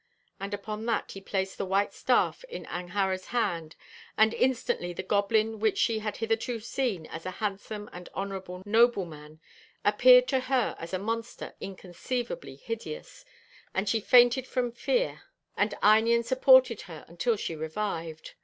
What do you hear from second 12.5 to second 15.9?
hideous; and she fainted from fear, and